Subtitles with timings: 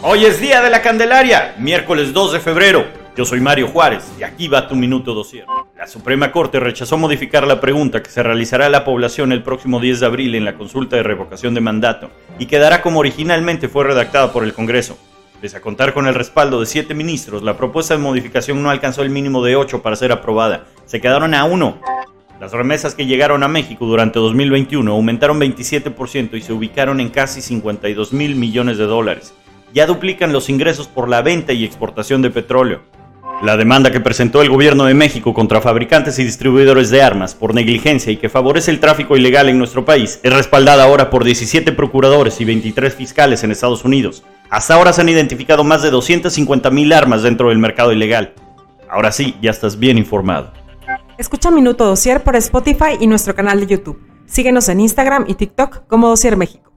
[0.00, 2.86] Hoy es día de la Candelaria, miércoles 2 de febrero.
[3.16, 5.44] Yo soy Mario Juárez y aquí va tu minuto dosier.
[5.76, 9.80] La Suprema Corte rechazó modificar la pregunta que se realizará a la población el próximo
[9.80, 13.82] 10 de abril en la consulta de revocación de mandato y quedará como originalmente fue
[13.82, 14.96] redactada por el Congreso.
[15.40, 19.02] Pese a contar con el respaldo de siete ministros, la propuesta de modificación no alcanzó
[19.02, 20.66] el mínimo de ocho para ser aprobada.
[20.86, 21.80] Se quedaron a uno.
[22.38, 27.42] Las remesas que llegaron a México durante 2021 aumentaron 27% y se ubicaron en casi
[27.42, 29.34] 52 mil millones de dólares
[29.72, 32.82] ya duplican los ingresos por la venta y exportación de petróleo.
[33.42, 37.54] La demanda que presentó el gobierno de México contra fabricantes y distribuidores de armas por
[37.54, 41.70] negligencia y que favorece el tráfico ilegal en nuestro país es respaldada ahora por 17
[41.72, 44.24] procuradores y 23 fiscales en Estados Unidos.
[44.50, 48.34] Hasta ahora se han identificado más de 250 mil armas dentro del mercado ilegal.
[48.90, 50.52] Ahora sí, ya estás bien informado.
[51.16, 54.00] Escucha Minuto Dosier por Spotify y nuestro canal de YouTube.
[54.26, 56.67] Síguenos en Instagram y TikTok como Dosier México.